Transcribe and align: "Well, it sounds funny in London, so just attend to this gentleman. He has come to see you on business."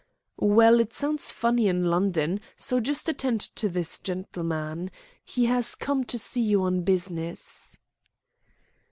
"Well, 0.39 0.79
it 0.79 0.93
sounds 0.93 1.31
funny 1.31 1.67
in 1.67 1.85
London, 1.85 2.39
so 2.57 2.79
just 2.79 3.07
attend 3.07 3.39
to 3.55 3.69
this 3.69 3.99
gentleman. 3.99 4.89
He 5.23 5.45
has 5.45 5.75
come 5.75 6.05
to 6.05 6.17
see 6.17 6.41
you 6.41 6.63
on 6.63 6.81
business." 6.81 7.77